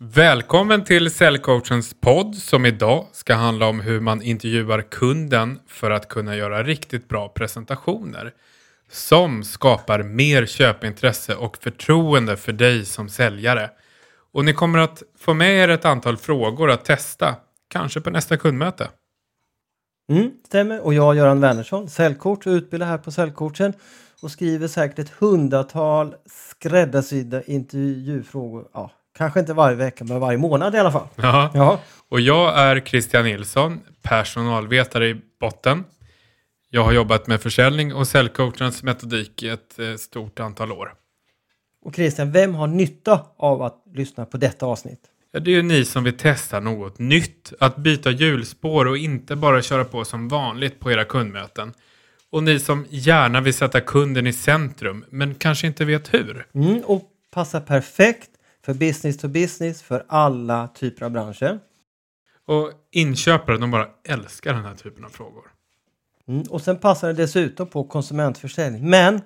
[0.00, 6.08] Välkommen till Säljcoachens podd som idag ska handla om hur man intervjuar kunden för att
[6.08, 8.32] kunna göra riktigt bra presentationer
[8.90, 13.70] som skapar mer köpintresse och förtroende för dig som säljare.
[14.32, 17.36] Och ni kommer att få med er ett antal frågor att testa,
[17.68, 18.88] kanske på nästa kundmöte.
[20.12, 20.80] Mm, stämmer.
[20.80, 23.72] Och jag, Göran Wernersson, säljcoach och utbildar här på Säljcoachen
[24.22, 28.68] och skriver säkert ett hundratal skräddarsydda intervjufrågor.
[28.72, 31.08] Ja, kanske inte varje vecka, men varje månad i alla fall.
[31.16, 31.50] Ja.
[31.54, 35.84] Ja, Och jag är Christian Nilsson, personalvetare i botten.
[36.70, 40.92] Jag har jobbat med försäljning och säljcoachens metodik i ett eh, stort antal år.
[41.84, 45.00] och Christian, vem har nytta av att lyssna på detta avsnitt?
[45.32, 49.36] Ja, det är ju ni som vill testa något nytt, att byta hjulspår och inte
[49.36, 51.72] bara köra på som vanligt på era kundmöten.
[52.32, 56.46] Och ni som gärna vill sätta kunden i centrum, men kanske inte vet hur.
[56.54, 57.02] Mm, och
[57.34, 58.30] passar perfekt
[58.68, 61.58] för business to business, för alla typer av branscher.
[62.46, 65.42] Och inköpare, de bara älskar den här typen av frågor.
[66.28, 68.90] Mm, och sen passar det dessutom på konsumentförsäljning.
[68.90, 69.20] Men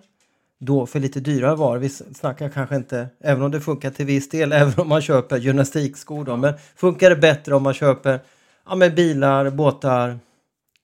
[0.59, 1.79] då för lite dyrare varor.
[1.79, 5.37] Vi snackar kanske inte, även om det funkar till viss del, även om man köper
[5.37, 6.25] gymnastikskor.
[6.25, 8.21] Då, men funkar det bättre om man köper
[8.67, 10.19] ja, med bilar, båtar,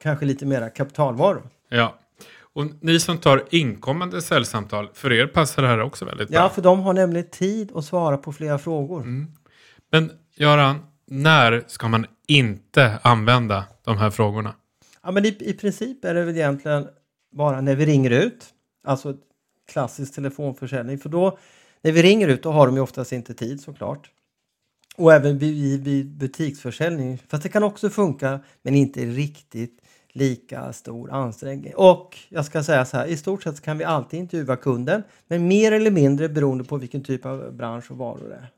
[0.03, 1.43] kanske lite mera kapitalvaror.
[1.69, 1.99] Ja.
[2.59, 6.39] Och ni som tar inkommande säljsamtal, för er passar det här också väldigt bra.
[6.39, 9.27] Ja, för de har nämligen tid att svara på flera frågor.
[9.91, 14.55] Men Göran, när ska man inte använda de här frågorna?
[15.03, 16.89] Ja, men i, i princip är det väl egentligen
[17.37, 18.47] bara när vi ringer ut,
[18.87, 19.15] alltså
[19.73, 20.99] klassisk telefonförsäljning.
[20.99, 21.39] För då,
[21.83, 24.11] när vi ringer ut, då har de ju oftast inte tid såklart.
[24.97, 27.19] Och även vid, vid butiksförsäljning.
[27.29, 29.81] Fast det kan också funka, men inte riktigt
[30.13, 31.75] lika stor ansträngning.
[31.77, 35.49] Och jag ska säga så här, i stort sett kan vi alltid intervjua kunden, men
[35.49, 38.49] mer eller mindre beroende på vilken typ av bransch och varor det är.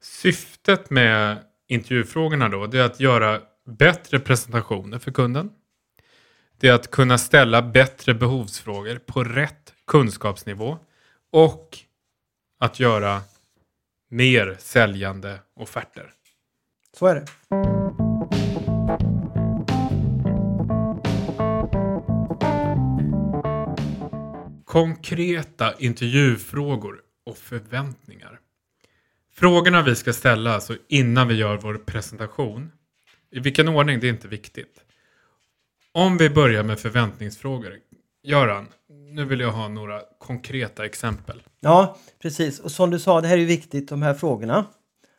[0.00, 5.50] Syftet med intervjufrågorna då, det är att göra bättre presentationer för kunden.
[6.58, 10.78] Det är att kunna ställa bättre behovsfrågor på rätt kunskapsnivå
[11.30, 11.78] och
[12.58, 13.20] att göra
[14.08, 16.12] mer säljande offerter.
[16.92, 17.75] Så är det.
[24.76, 28.40] Konkreta intervjufrågor och förväntningar.
[29.34, 32.72] Frågorna vi ska ställa alltså innan vi gör vår presentation.
[33.30, 34.80] I vilken ordning, det är inte viktigt.
[35.92, 37.78] Om vi börjar med förväntningsfrågor.
[38.22, 41.42] Göran, nu vill jag ha några konkreta exempel.
[41.60, 42.60] Ja, precis.
[42.60, 43.88] Och som du sa, det här är ju viktigt.
[43.88, 44.64] De här frågorna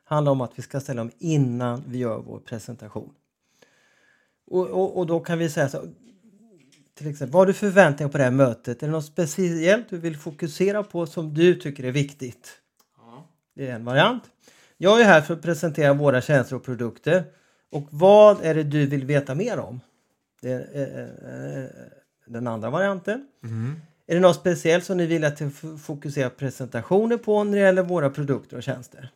[0.04, 3.14] handlar om att vi ska ställa dem innan vi gör vår presentation.
[4.52, 5.88] Och, och, och då kan vi säga så
[6.98, 8.84] till exempel, vad har du förväntningar på det här mötet?
[8.84, 12.52] Är det något speciellt du vill fokusera på som du tycker är viktigt?
[13.56, 14.24] Det är en variant.
[14.78, 17.24] Jag är här för att presentera våra tjänster och produkter.
[17.72, 19.80] Och vad är det du vill veta mer om?
[20.42, 21.70] Det är eh, eh,
[22.28, 23.28] den andra varianten.
[24.08, 27.64] Är det något speciellt som ni vill att jag f- fokuserar presentationer på när det
[27.64, 29.10] gäller våra produkter och tjänster?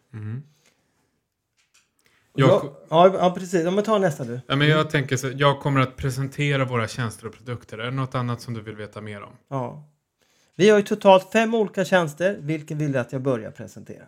[2.33, 3.67] Jag, Ja, ja, ja, precis.
[3.67, 4.39] Om vi tar nästa du.
[4.47, 7.77] ja, men jag tänker så, jag kommer att presentera våra tjänster och produkter.
[7.77, 9.33] Är det något annat som du vill veta mer om?
[9.49, 9.87] Ja.
[10.55, 12.37] Vi har ju totalt fem olika tjänster.
[12.39, 14.05] Vilken vill du att jag börjar presentera?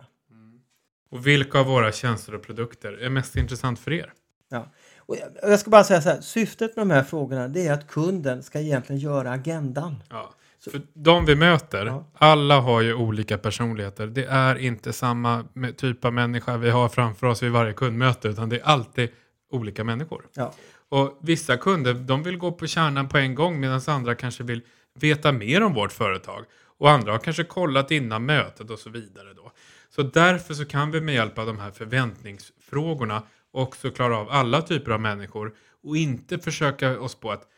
[1.10, 4.12] Och vilka av våra tjänster och produkter är mest intressant för er?
[4.48, 4.72] Ja.
[4.98, 6.20] Och jag, jag ska bara säga så här.
[6.20, 10.02] Syftet med de här frågorna det är att kunden ska egentligen göra agendan.
[10.10, 10.34] Ja.
[10.70, 12.10] För de vi möter, Ja.
[12.14, 14.06] alla har ju olika personligheter.
[14.06, 15.44] Det är inte samma
[15.76, 19.08] typ av människa vi har framför oss vid varje kundmöte, utan det är alltid
[19.50, 20.26] olika människor.
[20.34, 20.54] Ja.
[20.88, 24.60] Och vissa kunder, de vill gå på kärnan på en gång, medan andra kanske vill
[25.00, 26.44] veta mer om vårt företag.
[26.78, 29.52] Och andra har kanske kollat innan mötet och så vidare då.
[29.90, 34.62] Så därför så kan vi med hjälp av de här förväntningsfrågorna också klara av alla
[34.62, 35.54] typer av människor
[35.84, 37.48] och inte försöka oss på att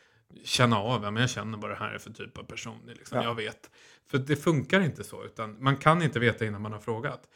[0.43, 2.79] känna av, ja, men jag känner vad det här är för typ av person.
[2.87, 3.23] Liksom, Ja.
[3.23, 3.69] Jag vet.
[4.07, 7.27] För det funkar inte så, utan man kan inte veta innan man har frågat.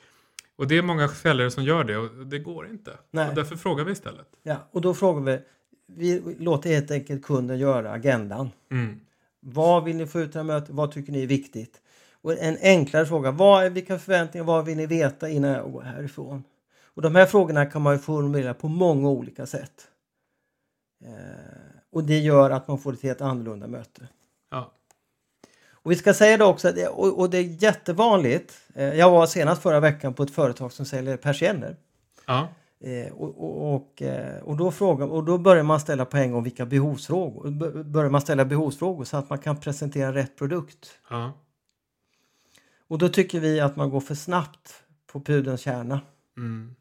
[0.55, 2.97] Och det är många säljare som gör det och det går inte.
[3.11, 3.29] Nej.
[3.29, 4.27] Och därför frågar vi istället.
[4.43, 5.39] Ja, och då frågar vi.
[5.87, 8.49] Vi låter helt enkelt kunden göra agendan.
[8.71, 8.99] Mm.
[9.39, 10.69] Vad vill ni få ut av mötet?
[10.69, 11.81] Vad tycker ni är viktigt?
[12.21, 13.31] Och en enklare fråga.
[13.31, 14.45] Vad är, vilka förväntningar?
[14.45, 16.43] Vad vill ni veta innan jag går härifrån?
[16.83, 19.87] Och de här frågorna kan man ju formulera på många olika sätt.
[21.03, 24.07] Eh, och det gör att man får ett helt annorlunda möte.
[24.51, 24.71] Ja.
[25.71, 28.53] Och vi ska säga det också, och, det är jättevanligt.
[28.75, 31.75] Eh, jag var senast förra veckan på ett företag som säljer persienner.
[32.25, 32.47] Ja.
[32.79, 36.43] Eh, och, och, och, eh, och, då frågar, och då börjar man ställa poäng om
[36.43, 37.49] vilka behovsfrågor.
[37.83, 40.99] Börjar man ställa behovsfrågor så att man kan presentera rätt produkt.
[41.09, 41.31] ja.
[42.87, 46.01] Och då tycker vi att man går för snabbt på pudelns kärna.
[46.37, 46.75] Mm.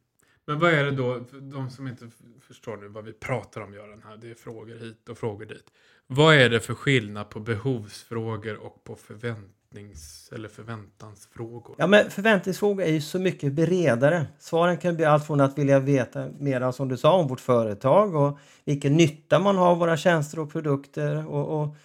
[0.51, 2.11] Men vad är det då, för de som inte
[2.41, 5.65] förstår nu vad vi pratar om Göran här, det är frågor hit och frågor dit.
[6.07, 11.77] Vad är det för skillnad på behovsfrågor och på förväntnings eller förväntansfrågor?
[11.79, 14.27] Ja, men förväntningsfrågor är ju så mycket bredare.
[14.39, 18.15] Svaren kan bli allt från att vilja veta mer som du sa om vårt företag
[18.15, 21.27] och vilken nytta man har av våra tjänster och produkter.
[21.27, 21.77] Och, och,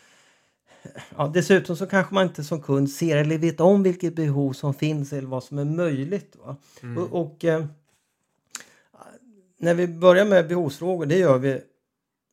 [1.17, 4.73] ja, dessutom så kanske man inte som kund ser eller vet om vilket behov som
[4.73, 6.35] finns eller vad som är möjligt.
[6.45, 6.55] Va?
[6.83, 6.97] Mm.
[6.97, 7.65] Och, och eh,
[9.59, 11.61] när vi börjar med behovsfrågor, det gör vi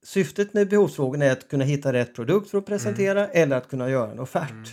[0.05, 3.91] Syftet med behovsfrågorna är att kunna hitta rätt produkt för att presentera eller att kunna
[3.91, 4.51] göra en offert.
[4.51, 4.65] Mm.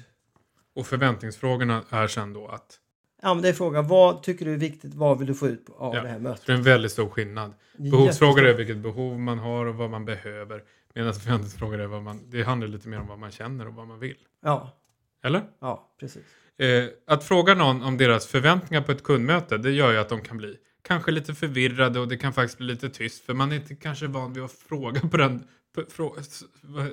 [0.75, 2.79] Och förväntningsfrågorna är sen då att,
[3.21, 4.93] Ja, men det är frågan, vad tycker du är viktigt?
[4.93, 6.45] Vad vill du få ut av Ja, det här mötet?
[6.45, 7.53] det är en väldigt stor skillnad.
[7.77, 10.63] Behovsfrågor är vilket behov man har och vad man behöver.
[10.95, 13.87] Medan förväntningsfrågor är vad man, det handlar lite mer om vad man känner och vad
[13.87, 14.17] man vill.
[14.43, 14.77] Ja,
[15.23, 15.43] Eller?
[15.59, 16.23] ja, precis.
[16.57, 20.21] Eh, att fråga någon om deras förväntningar på ett kundmöte, det gör ju att de
[20.21, 20.57] kan bli
[20.89, 24.07] kanske lite förvirrade och det kan faktiskt bli lite tyst för man är inte kanske
[24.07, 25.43] van vid att fråga på den,
[25.75, 26.15] på, frå,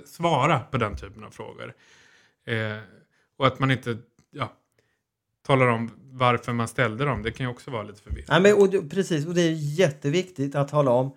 [0.07, 1.75] svara på den typen av frågor.
[2.47, 2.79] Eh,
[3.37, 3.99] och att man inte
[4.31, 4.53] ja,
[5.47, 8.33] talar om varför man ställde dem, det kan ju också vara lite förvirrande.
[8.35, 11.11] Ja, men, och det, precis, och det är jätteviktigt att tala om.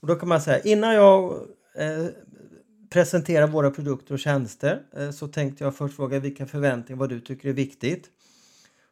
[0.00, 1.32] Och då kan man säga, innan jag
[1.74, 2.06] eh,
[2.90, 7.20] presenterar våra produkter och tjänster eh, så tänkte jag först fråga vilka förväntningar, vad du
[7.20, 8.10] tycker är viktigt.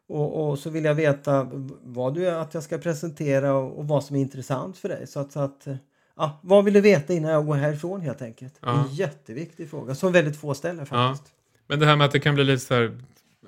[0.09, 1.49] Och, och så vill jag veta
[1.83, 5.07] vad du att jag ska presentera och, och vad som är intressant för dig.
[5.07, 5.77] Så att, så att eh,
[6.17, 8.55] ja, vad vill du veta innan jag går härifrån helt enkelt?
[8.61, 8.85] Ja.
[8.85, 11.33] En jätteviktig fråga som väldigt få ställer faktiskt.
[11.67, 12.99] Men det här med att det kan bli lite så här,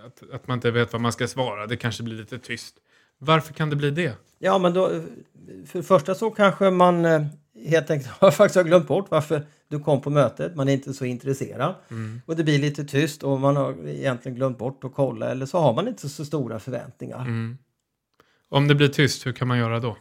[0.06, 2.75] att, att man inte vet vad man ska svara, det kanske blir lite tyst.
[3.19, 4.12] Varför kan det bli det?
[4.38, 4.88] Ja, men då,
[5.66, 7.26] för det första så kanske man eh,
[7.66, 10.56] helt enkelt har faktiskt har glömt bort varför du kom på mötet.
[10.56, 12.20] Man är inte så intresserad Mm.
[12.26, 15.58] och det blir lite tyst och man har egentligen glömt bort att kolla eller så
[15.58, 17.20] har man inte så stora förväntningar.
[17.20, 17.58] Mm.
[18.49, 19.96] Om det blir tyst, hur kan man göra då?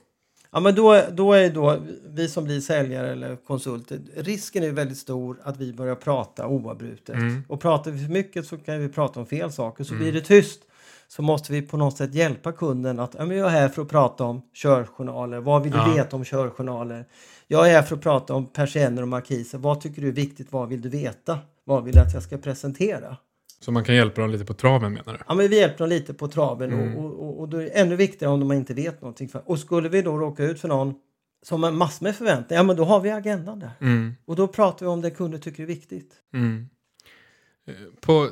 [0.52, 4.98] Ja, men då, då är då vi som blir säljare eller konsulter, risken är väldigt
[4.98, 7.16] stor att vi börjar prata oavbrutet.
[7.16, 7.44] Mm.
[7.48, 9.84] Och pratar vi för mycket så kan vi prata om fel saker.
[9.84, 10.62] Så blir det tyst
[11.08, 14.24] så måste vi på något sätt hjälpa kunden att jag är här för att prata
[14.24, 15.40] om körjournaler.
[15.40, 15.94] Vad vill du Ja.
[15.94, 17.06] veta om körjournaler?
[17.48, 19.58] Jag är här för att prata om persienner och markiser.
[19.58, 20.52] Vad tycker du är viktigt?
[20.52, 21.40] Vad vill du veta?
[21.64, 23.18] Vad vill du att jag ska presentera?
[23.60, 25.20] Så man kan hjälpa dem lite på traven menar du?
[25.28, 26.96] Ja, men vi hjälper dem lite på traven Mm.
[26.98, 29.30] och, och, och, då är det ännu viktigare om de inte vet någonting.
[29.46, 30.94] Och skulle vi då råka ut för någon
[31.44, 33.72] som har massor med förväntningar, ja men då har vi agendan där.
[33.82, 34.14] Mm.
[34.26, 36.14] Och då pratar vi om det kunder tycker är viktigt.
[36.34, 36.70] Mm.
[37.68, 38.30] Eh, På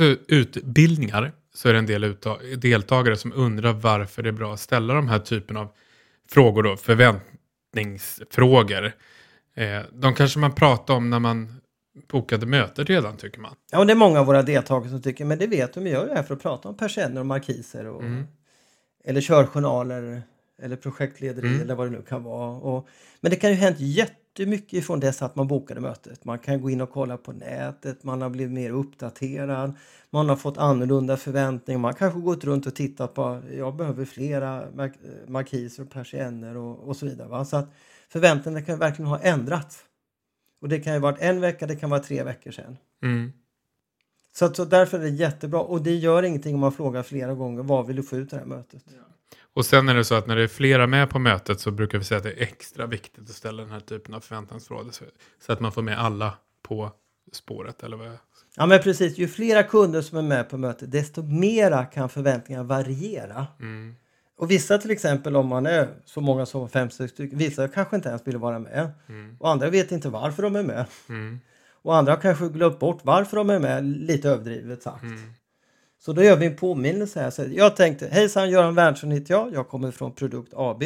[0.00, 2.16] u- utbildningar så är det en del
[2.58, 5.68] deltagare som undrar varför det är bra att ställa de här typen av
[6.30, 6.76] frågor, då,
[7.74, 8.92] förväntningsfrågor.
[9.54, 11.60] Eh, de kanske man pratar om när man
[12.10, 13.54] bokade mötet redan tycker man.
[13.72, 16.02] Ja, och det är många av våra deltagare som tycker, men det vet de, jag
[16.02, 18.24] är ju här för att prata om persienner och markiser och, Mm.
[19.04, 20.22] eller körjournaler
[20.62, 21.60] eller projektlederi Mm.
[21.60, 22.50] eller vad det nu kan vara.
[22.50, 22.88] Och,
[23.20, 23.80] men det kan ju hänt
[24.38, 26.24] jättemycket ifrån dess att man bokade mötet.
[26.24, 29.72] Man kan gå in och kolla på nätet, man har blivit mer uppdaterad,
[30.10, 34.64] man har fått annorlunda förväntningar, man kanske gått runt och tittat på, jag behöver flera
[34.74, 34.92] mark
[35.26, 37.28] markiser och persienner och, och så vidare.
[37.28, 37.44] Va?
[37.44, 37.68] Så att
[38.08, 39.84] förväntningarna kan verkligen ha ändrats.
[40.60, 42.76] Och det kan ju varit en vecka, det kan vara tre veckor sedan.
[43.02, 43.32] Mm.
[44.32, 45.60] Så, att, så därför är det jättebra.
[45.60, 48.36] Och det gör ingenting om man frågar flera gånger vad vill du få ut det
[48.36, 48.84] här mötet.
[49.54, 51.98] Och sen är det så att när det är flera med på mötet så brukar
[51.98, 54.90] vi säga att det är extra viktigt att ställa den här typen av förväntansfrågor.
[55.40, 56.92] Så, att man får med alla på
[57.32, 57.82] spåret.
[57.82, 58.18] Eller vad.
[58.56, 62.64] Ja men precis, ju flera kunder som är med på mötet desto mera kan förväntningarna
[62.64, 63.46] variera.
[63.60, 63.94] Mm.
[64.36, 67.96] Och vissa till exempel om man är så många som fem, sex stycken, vissa kanske
[67.96, 68.90] inte ens vill vara med.
[69.08, 69.36] Mm.
[69.40, 70.86] Och andra vet inte varför de är med.
[71.08, 71.40] Mm.
[71.82, 75.04] Och andra kanske glömt bort varför de är med, lite överdrivet sagt.
[76.04, 77.30] Så då gör vi en påminnelse här.
[77.30, 79.54] Så jag tänkte, hejsan Göran Werntsson heter jag.
[79.54, 80.82] Jag kommer från Produkt AB.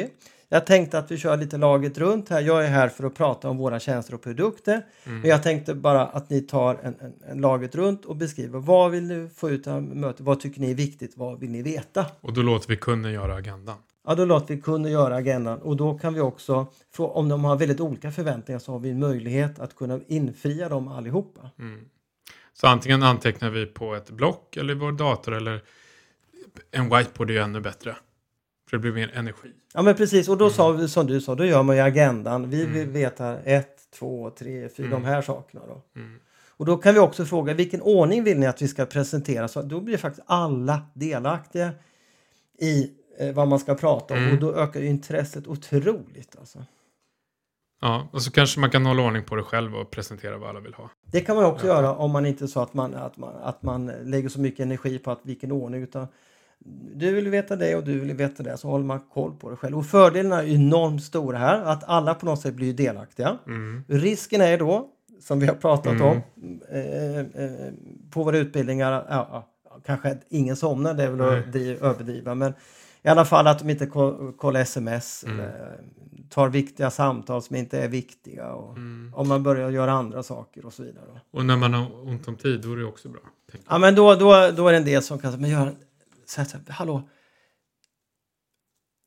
[0.48, 2.40] Jag tänkte att vi kör lite laget runt här.
[2.40, 4.86] Jag är här för att prata om våra tjänster och produkter.
[5.04, 5.20] Mm.
[5.20, 8.90] Men jag tänkte bara att ni tar en, en, en laget runt och beskriver vad
[8.90, 10.20] vill ni få ut av mötet?
[10.20, 11.16] Vad tycker ni är viktigt?
[11.16, 12.06] Vad vill ni veta?
[12.20, 13.76] Och då låter vi kunden göra agendan.
[14.06, 17.56] Ja, då låter vi kunden göra agendan och då kan vi också, om de har
[17.56, 21.50] väldigt olika förväntningar så har vi en möjlighet att kunna infria dem allihopa.
[21.58, 21.84] Mm.
[22.60, 25.62] Så antingen antecknar vi på ett block eller i vår dator eller
[26.70, 27.96] en whiteboard är ju ännu bättre.
[28.70, 29.48] För det blir mer energi.
[29.74, 32.50] Ja men precis och då sa vi som du sa, då gör man ju agendan.
[32.50, 32.92] Vi vill Mm.
[32.92, 35.02] veta ett, två, tre, fyra, Mm.
[35.02, 35.82] de här sakerna då.
[36.00, 36.18] Mm.
[36.48, 39.48] Och då kan vi också fråga vilken ordning vill ni att vi ska presentera?
[39.48, 41.70] Så då blir faktiskt alla delaktiga
[42.58, 44.32] i eh, vad man ska prata om Mm.
[44.34, 46.36] och då ökar ju intresset otroligt.
[46.38, 46.64] Alltså.
[47.80, 50.60] Ja, och så kanske man kan hålla ordning på det själv och presentera vad alla
[50.60, 50.90] vill ha.
[51.12, 51.74] Det kan man också Ja.
[51.74, 54.98] göra om man inte så att man, att, man, att man lägger så mycket energi
[54.98, 56.06] på att vilken ordning utan
[56.94, 59.56] Du vill veta det och du vill veta det, så håller man koll på det
[59.56, 59.78] själv.
[59.78, 63.38] Och fördelarna är enormt stora här, att alla på något sätt blir delaktiga.
[63.46, 63.84] Mm.
[63.88, 64.88] Risken är då,
[65.20, 66.20] som vi har pratat om
[66.72, 67.72] eh, eh,
[68.10, 69.48] på våra utbildningar, ja,
[69.86, 72.54] kanske ingen somnar, det är väl att driv, överdriva, men
[73.02, 75.80] i alla fall att de inte ko- kollar sms eller
[76.28, 78.76] tar viktiga samtal som inte är viktiga och
[79.14, 81.04] om man börjar göra andra saker och så vidare.
[81.06, 81.38] Då.
[81.38, 83.20] Och när man har ont om tid, då är det också bra.
[83.68, 85.74] Ja, men då, då, då är det en del som kan säga, men gör,
[86.26, 87.08] så här, så här, hallå,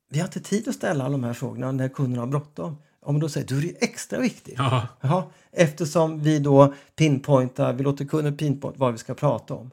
[0.09, 2.77] vi har inte tid att ställa alla de här frågorna när kunderna har bråttom.
[2.99, 4.55] Om då säger du, är det extra viktigt.
[4.57, 9.71] Ja, Jaha, eftersom vi då pinpointar, vi låter kunden pinpointa vad vi ska prata om.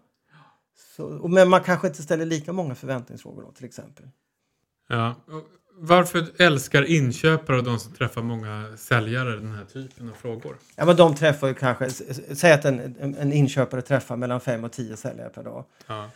[0.96, 4.08] Så, men man kanske inte ställer lika många förväntningsfrågor då till exempel.
[4.88, 5.14] ja.
[5.80, 10.56] Varför älskar inköpare och de som träffar många säljare den här typen av frågor?
[10.76, 11.90] Ja, men de träffar ju kanske,
[12.34, 15.64] säg att en, en, inköpare träffar mellan 5 och 10 säljare per dag.
[15.86, 16.10] Ja.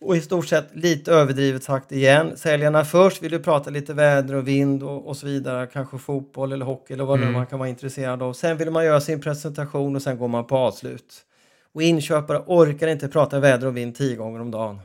[0.00, 2.36] Och i stort sett lite överdrivet sagt igen.
[2.36, 5.66] Säljarna först vill du prata lite väder och vind och, och så vidare.
[5.66, 7.32] Kanske fotboll eller hockey eller vad Mm.
[7.32, 8.32] man kan vara intresserad av.
[8.32, 11.24] Sen vill man göra sin presentation och sen går man på avslut.
[11.72, 14.80] Och inköpare orkar inte prata väder och vind tio gånger om dagen.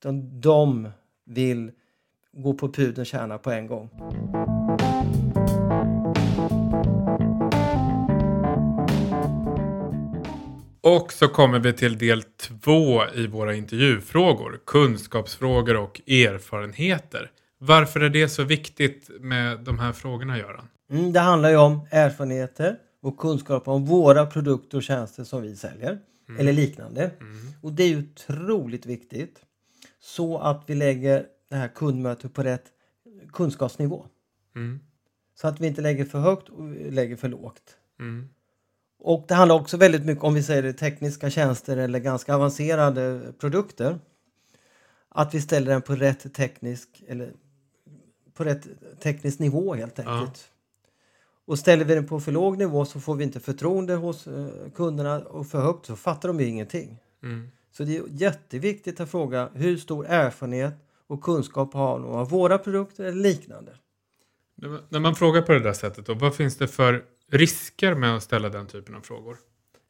[0.00, 0.88] Utan de
[1.24, 1.70] vill
[2.42, 3.90] gå på pudelns kärna på en gång.
[10.82, 14.60] Och så kommer vi till del två i våra intervjufrågor.
[14.66, 17.30] Kunskapsfrågor och erfarenheter.
[17.58, 20.68] Varför är det så viktigt med de här frågorna, Göran?
[20.90, 25.56] Mm, det handlar ju om erfarenheter och kunskap om våra produkter och tjänster som vi
[25.56, 25.98] säljer.
[26.38, 27.10] Eller liknande.
[27.62, 29.40] Och det är ju otroligt viktigt.
[30.00, 32.64] Så att vi lägger det här kundmötet på rätt
[33.32, 34.06] kunskapsnivå.
[34.56, 34.80] Mm.
[35.34, 37.76] Så att vi inte lägger för högt och lägger för lågt.
[38.00, 38.28] Mm.
[38.98, 43.32] Och det handlar också väldigt mycket om vi säger det, tekniska tjänster eller ganska avancerade
[43.38, 43.98] produkter.
[45.08, 47.32] Att vi ställer den på rätt teknisk eller
[48.34, 48.66] på rätt
[49.02, 50.50] teknisk nivå helt enkelt.
[51.44, 54.48] Och ställer vi den på för låg nivå så får vi inte förtroende hos eh,
[54.74, 56.98] kunderna och för högt så fattar de ju ingenting.
[57.22, 57.48] Mm.
[57.72, 60.74] Så det är jätteviktigt att fråga hur stor erfarenhet
[61.10, 63.72] och kunskap har de av våra produkter eller liknande.
[64.88, 68.22] När man- frågar på det där sättet, då, vad finns det för risker med att
[68.22, 69.36] ställa den typen av frågor?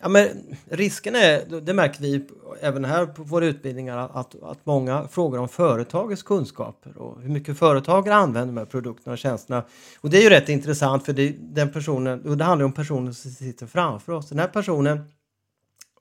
[0.02, 0.28] Ja, men
[0.70, 2.26] risken är, det märker vi
[2.60, 7.58] även här på våra utbildningar, att, att många frågar om företagets kunskaper och hur mycket
[7.58, 9.64] företagare använder de här produkterna och tjänsterna.
[10.00, 13.14] Och det är ju rätt intressant för det, den personen, och det handlar om personen
[13.14, 14.28] som sitter framför oss.
[14.28, 15.00] Den här personen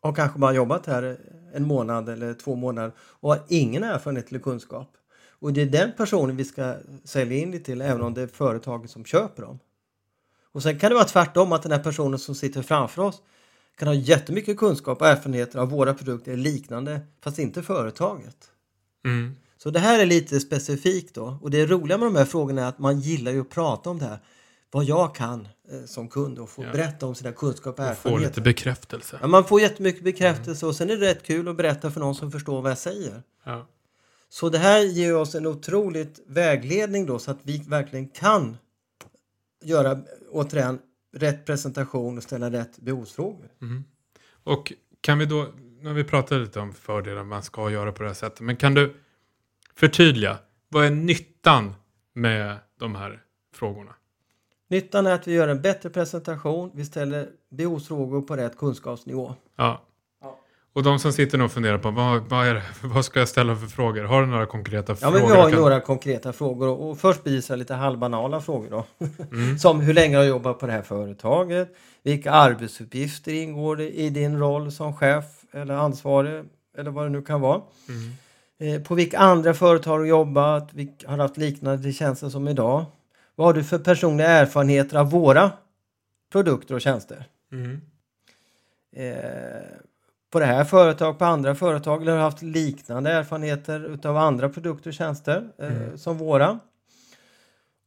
[0.01, 1.17] har kanske bara jobbat här
[1.53, 4.87] en månad eller två månader och har ingen erfarenhet eller kunskap.
[5.41, 8.27] Och det är den personen vi ska sälja in det till även om det är
[8.27, 9.59] företaget som köper dem.
[10.51, 13.21] Och sen kan det vara tvärtom att den här personen som sitter framför oss
[13.77, 18.37] kan ha jättemycket kunskap och erfarenheter av våra produkter liknande fast inte företaget.
[19.05, 19.35] Mm.
[19.57, 22.65] Så det här är lite specifikt då och det roliga med de här frågorna är
[22.69, 24.19] att man gillar ju att prata om det här.
[24.71, 26.71] Vad jag kan eh, som kund och få Ja.
[26.71, 28.29] berätta om sina kunskaper och Och få erfarenheter.
[28.31, 29.17] lite bekräftelse.
[29.21, 32.15] Ja, man får jättemycket bekräftelse och sen är det rätt kul att berätta för någon
[32.15, 33.23] som förstår vad jag säger.
[33.45, 33.67] Ja.
[34.29, 38.57] Så det här ger oss en otroligt vägledning då så att vi verkligen kan
[39.63, 39.99] göra
[40.31, 40.79] återigen
[41.13, 43.49] rätt presentation och ställa rätt behovsfrågor.
[44.43, 45.47] Och kan vi då,
[45.81, 48.73] när vi pratar lite om fördelar man ska göra på det här sättet, men kan
[48.73, 48.95] du
[49.75, 51.73] förtydliga, vad är nyttan
[52.13, 53.95] med de här frågorna?
[54.67, 59.35] Nyttan är att vi gör en bättre presentation, vi ställer behovsfrågor på rätt kunskapsnivå.
[59.55, 59.85] Ja.
[60.73, 60.79] Ja.
[60.79, 63.55] Och de som sitter nu och funderar på vad, vad, är vad ska jag ställa
[63.55, 64.03] för frågor?
[64.03, 65.19] Har du några konkreta Ja, frågor?
[65.19, 68.41] men vi har kan- några konkreta frågor och och först blir det så lite halvbanala
[68.41, 68.85] frågor då.
[69.31, 69.57] Mm.
[69.59, 71.75] Som hur länge har du jobbat på det här företaget?
[72.03, 76.43] Vilka arbetsuppgifter ingår det i din roll som chef eller ansvarig
[76.77, 77.61] eller vad det nu kan vara?
[77.89, 78.75] Mm.
[78.75, 80.73] Eh, På vilka andra företag har du jobbat?
[80.73, 82.85] Vilka har haft liknande tjänster som idag?
[83.35, 85.51] Vad har du för personliga erfarenheter av våra
[86.31, 87.25] produkter och tjänster?
[87.51, 87.81] Mm.
[88.95, 89.61] Eh,
[90.31, 94.89] på det här företaget, på andra företag, eller har haft liknande erfarenheter utav andra produkter
[94.89, 95.97] och tjänster eh, Mm.
[95.97, 96.59] som våra?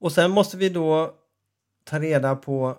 [0.01, 1.15] Och sen måste vi då
[1.85, 2.77] ta reda på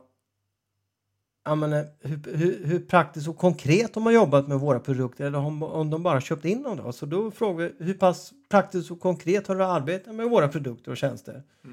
[1.45, 5.25] ja, men, eh, hur, hur, hur praktiskt och konkret de har jobbat med våra produkter
[5.25, 6.77] eller om, om de bara köpt in dem.
[6.77, 6.91] Då.
[6.91, 10.91] Så då frågar vi hur pass praktiskt och konkret har du arbetat med våra produkter
[10.91, 11.43] och tjänster?
[11.63, 11.69] Eh,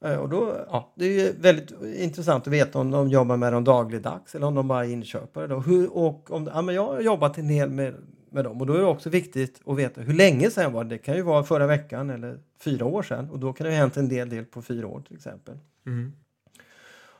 [0.00, 3.64] Och då, ja, det är ju väldigt intressant att veta om de jobbar med dem
[3.64, 5.46] dagligdags eller om de bara är inköpare.
[5.46, 5.60] Då.
[5.60, 7.94] Hur, och om, ja, men jag har jobbat en hel med,
[8.30, 10.90] med dem och då är det också viktigt att veta hur länge sedan var det.
[10.90, 13.78] Det kan ju vara förra veckan eller fyra år sedan och då kan det ha
[13.78, 15.58] hänt en del del på fyra år till exempel.
[15.86, 16.12] Mm.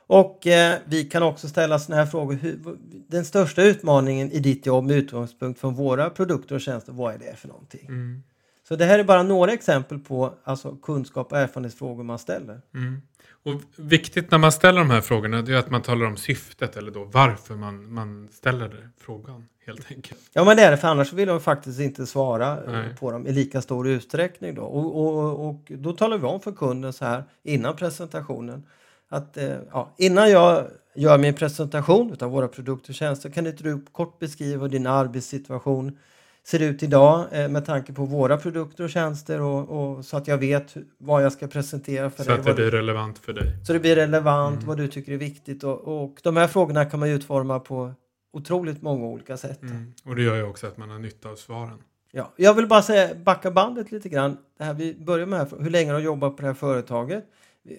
[0.07, 2.33] Och eh, vi kan också ställa sådana här frågor.
[2.33, 2.77] Hur,
[3.07, 7.17] den största utmaningen i ditt jobb med utgångspunkt från våra produkter och tjänster, vad är
[7.17, 7.85] det för någonting?
[7.87, 8.23] Mm.
[8.67, 12.61] Så det här är bara några exempel på alltså, kunskap och erfarenhetsfrågor man ställer.
[12.73, 13.01] Mm.
[13.43, 16.77] Och viktigt när man ställer de här frågorna det är att man talar om syftet
[16.77, 20.19] eller då varför man, man ställer det, frågan helt enkelt.
[20.33, 22.95] Ja men det är det, för annars vill de faktiskt inte svara eh, Nej.
[22.99, 24.55] på dem i lika stor utsträckning.
[24.55, 24.61] Då.
[24.61, 28.63] Och, och, och då talar vi om för kunden så här innan presentationen
[29.09, 33.63] att eh, ja, innan jag gör min presentation av våra produkter och tjänster kan inte
[33.63, 35.97] du kort beskriva din arbetssituation
[36.47, 40.27] ser ut idag eh, med tanke på våra produkter och tjänster och, och så att
[40.27, 42.39] jag vet vad jag ska presentera för Så dig.
[42.39, 43.57] att det du- blir relevant för dig.
[43.67, 44.67] så det blir relevant, Mm.
[44.67, 45.63] vad du tycker är viktigt.
[45.63, 47.91] Och, och de här frågorna kan man utforma på
[48.33, 49.61] otroligt många olika sätt.
[49.61, 49.93] Mm.
[50.05, 51.77] Och det gör ju också att man har nytta av svaren.
[52.11, 54.37] Ja, jag vill bara säga, backa bandet lite grann.
[54.57, 57.25] Det här, vi börjar med här, hur länge har du jobbat på det här företaget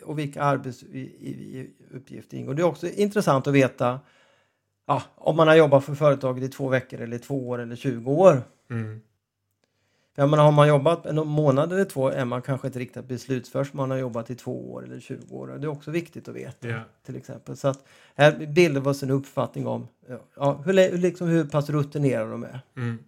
[0.04, 2.54] och vilka arbetsuppgifter ingår.
[2.54, 4.00] Det är också intressant att veta
[4.86, 8.12] ja, om man har jobbat för företaget i två veckor eller två år eller 20
[8.12, 8.42] år.
[8.70, 9.00] Mm.
[10.18, 13.64] Jag menar, har man jobbat en månad eller två är man kanske inte riktigt beslutsför
[13.64, 15.46] som man har jobbat i två år eller 20 år.
[15.48, 16.80] Det är också viktigt att veta Ja.
[17.06, 17.56] till exempel.
[17.56, 19.88] Så att här bildar vi oss en uppfattning om
[20.36, 22.60] ja, hur, liksom, hur pass rutinerade de är.
[22.76, 22.98] Mm.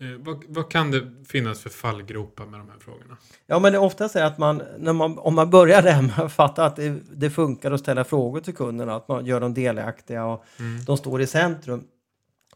[0.00, 3.16] Eh, vad, vad kan det finnas för fallgropar med de här frågorna?
[3.46, 6.18] Ja, men det är oftast är att man, när man, om man börjar där med
[6.18, 9.54] att fatta att det, det funkar att ställa frågor till kunderna, att man gör dem
[9.54, 10.84] delaktiga och Mm.
[10.84, 11.84] de står i centrum.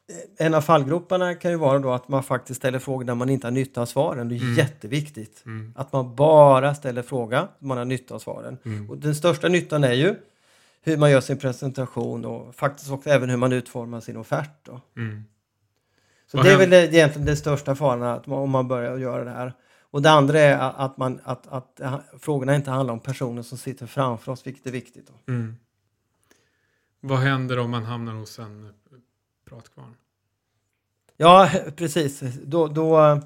[0.08, 3.28] Eh, En av fallgroparna kan ju vara då att man faktiskt ställer frågor där man
[3.28, 4.28] inte har nytta av svaren.
[4.28, 4.54] Det är Mm.
[4.54, 5.42] jätteviktigt.
[5.46, 5.72] Mm.
[5.76, 8.58] Att man bara ställer fråga, man har nytta av svaren.
[8.64, 8.90] Mm.
[8.90, 10.14] Och den största nyttan är ju
[10.82, 14.68] hur man gör sin presentation och faktiskt också även hur man utformar sin offert.
[14.96, 15.24] Mm.
[16.26, 19.24] Så Vad det är väl egentligen den största faran att man, om man börjar göra
[19.24, 19.52] det här.
[19.80, 23.42] Och det andra är att, att, man, att, att ha- frågorna inte handlar om personer
[23.42, 25.10] som sitter framför oss, vilket är viktigt.
[25.28, 25.56] Mm.
[27.00, 28.72] Vad händer om man hamnar hos en
[29.52, 29.94] pratkvarn?
[31.16, 32.20] Ja, precis.
[32.44, 33.20] Då, då,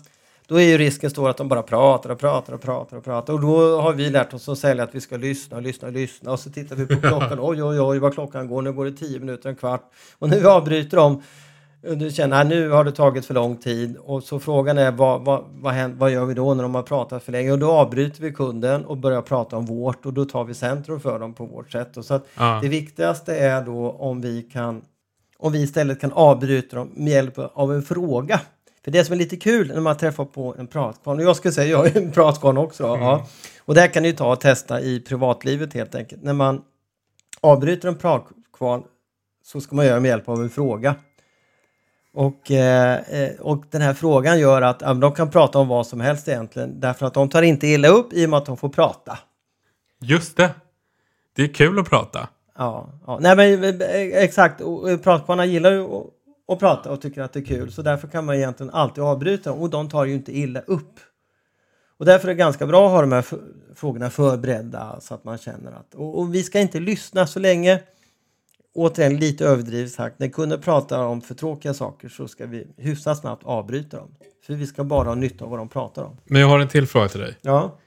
[0.47, 3.33] då är ju risken stor att de bara pratar och pratar och pratar och pratar.
[3.33, 5.95] Och då har vi lärt oss att sälja att vi ska lyssna och lyssna och
[5.95, 6.33] lyssna.
[6.33, 7.39] Och så tittar vi på klockan.
[7.41, 8.63] Oj, oj, oj, vad klockan går.
[8.63, 9.91] Nu går det tio minuter, en kvart.
[10.19, 11.23] Och nu avbryter de.
[11.89, 13.97] Och Du känner att nu har det tagit för lång tid.
[13.97, 16.83] Och så frågan är vad, vad, vad, händer, vad gör vi då när de har
[16.83, 17.53] pratat för länge?
[17.53, 20.07] Och då avbryter vi kunden och börjar prata om vårt.
[20.07, 21.97] Och då tar vi centrum för dem på vårt sätt.
[21.97, 22.59] Och så Ja.
[22.63, 24.83] det viktigaste är då om vi kan
[25.39, 28.41] om vi istället kan avbryta dem med hjälp av en fråga.
[28.85, 31.53] För det som är lite kul när man träffar på en pratkvarn, och jag ska
[31.53, 33.27] säga jag är en pratkvarn också, ja.
[33.61, 36.23] och det här kan ni ta och testa i privatlivet helt enkelt.
[36.23, 36.63] När man
[37.41, 38.83] avbryter en pratkvarn
[39.45, 40.95] så ska man göra med hjälp av en fråga.
[42.15, 45.87] Och, eh, eh, och den här frågan gör att ja, de kan prata om vad
[45.87, 48.57] som helst egentligen, därför att de tar inte illa upp i och med att de
[48.57, 49.19] får prata.
[50.01, 50.51] Just det.
[51.33, 52.29] Det är kul att prata.
[52.57, 53.19] Ja, ja.
[53.21, 54.61] Nej, men, eh, exakt.
[54.61, 55.85] Och eh, Pratkvarnar gillar ju
[56.49, 57.73] att, prata och tycker att det är kul.
[57.73, 61.01] Så därför kan man egentligen alltid avbryta dem och de tar ju inte illa upp.
[61.99, 63.25] Och därför är det ganska bra att ha de här
[63.75, 65.95] frågorna förberedda så att man känner att...
[65.95, 67.83] Och, och vi ska inte lyssna så länge,
[68.75, 73.19] återigen lite överdrivet sagt, när kunder pratar om för tråkiga saker så ska vi hyfsat
[73.19, 74.15] snabbt avbryta dem.
[74.47, 76.17] För vi ska bara ha nytta av vad de pratar om.
[76.25, 77.39] Men jag har en till fråga till dig.
[77.41, 77.79] Ja,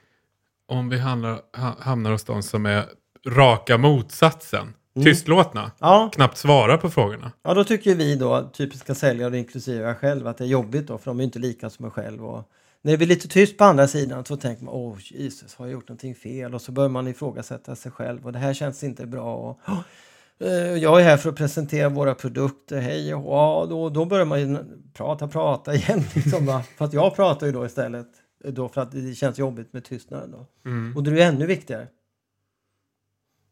[0.68, 2.84] Om vi hamnar, ha, hamnar hos de som är
[3.26, 4.74] raka motsatsen.
[4.96, 5.04] Mm.
[5.04, 5.70] Tystlåtna.
[5.78, 7.32] ja Knappt svarar på frågorna.
[7.42, 10.98] Ja, då tycker vi då, typiska säljare inklusive jag själv, att det är jobbigt då,
[10.98, 12.26] för de är inte lika som jag själv.
[12.26, 12.44] Och
[12.82, 15.72] när det blir lite tyst på andra sidan så tänker man, åh Jesus, har jag
[15.72, 16.54] gjort någonting fel?
[16.54, 19.34] Och så börjar man ifrågasätta sig själv och det här känns inte bra.
[19.36, 19.80] Och, "Åh,
[20.40, 24.24] eh, jag är här för att presentera våra produkter, hej och ja, då, då börjar
[24.24, 24.58] man ju
[24.94, 26.04] prata, prata igen.
[26.14, 26.62] Liksom, va?
[26.78, 28.06] Fast jag pratar ju då istället,
[28.44, 30.30] eh, då för att det känns jobbigt med tystnaden.
[30.30, 30.46] Då.
[30.70, 30.96] Mm.
[30.96, 31.86] Och det är ju ännu viktigare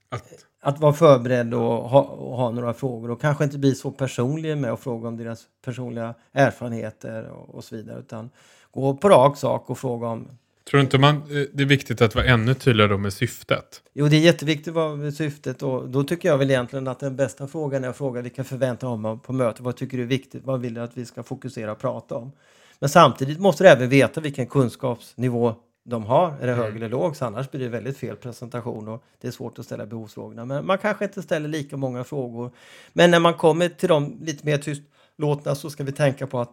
[0.08, 0.24] Att,
[0.60, 4.58] att vara förberedd och ha, och ha några frågor och kanske inte bli så personlig
[4.58, 8.30] med att fråga om deras personliga erfarenheter och, och så vidare utan
[8.70, 10.28] gå på rak sak och fråga om
[10.70, 13.82] tror du inte man, eh, det är viktigt att vara ännu tydligare med syftet?
[13.92, 17.16] Jo, det är jätteviktigt vad med syftet och då tycker jag väl egentligen att den
[17.16, 19.60] bästa frågan är att fråga vilka förväntan har man på mötet?
[19.60, 20.44] Vad tycker du är viktigt?
[20.44, 22.32] Vad vill du att vi ska fokusera och prata om?
[22.78, 25.54] Men samtidigt måste du även veta vilken kunskapsnivå
[25.88, 26.36] de har.
[26.40, 27.16] Är det hög eller låg?
[27.16, 30.44] Så annars blir det väldigt fel presentation och det är svårt att ställa behovsfrågorna.
[30.44, 32.50] Men man kanske inte ställer lika många frågor.
[32.92, 36.52] Men när man kommer till de lite mer tystlåtna så ska vi tänka på att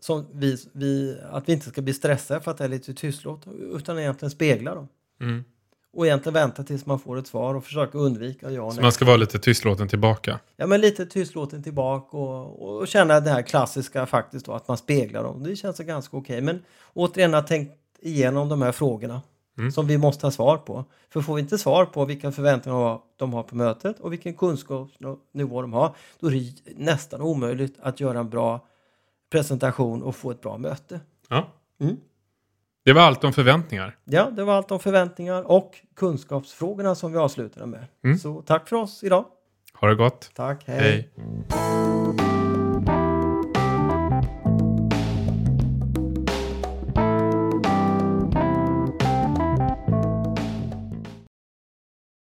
[0.00, 3.46] som vi, vi, att vi inte ska bli stressade för att det är lite tystlåt
[3.76, 4.88] utan egentligen spegla dem
[5.20, 5.44] Mm.
[5.92, 9.04] och egentligen vänta tills man får ett svar och försöka undvika ja Så man ska
[9.04, 10.38] vara lite tystlåten tillbaka.
[10.56, 14.76] Ja, men lite tystlåten tillbaka och, och känna det här klassiska faktiskt då, att man
[14.76, 15.42] speglar dem.
[15.42, 16.40] Det känns ganska okej.
[16.40, 16.62] Men
[16.94, 19.22] återigen, att tänkt igenom de här frågorna.
[19.58, 19.72] Mm.
[19.72, 20.84] som vi måste ha svar på.
[21.10, 25.62] För får vi inte svar på vilka förväntningar de har på mötet och vilken kunskapsnivå
[25.62, 28.66] de har, då är det nästan omöjligt att göra en bra
[29.30, 31.00] presentation och få ett bra möte.
[31.28, 31.48] Ja.
[31.80, 31.96] Mm.
[32.84, 33.96] Det var allt om förväntningar.
[34.04, 37.86] Ja, det var allt om förväntningar och kunskapsfrågorna som vi avslutade med.
[38.04, 38.18] Mm.
[38.18, 39.24] Så tack för oss idag.
[39.74, 40.30] Ha det gott.
[40.34, 40.78] Tack, Hej.
[40.78, 41.71] hej.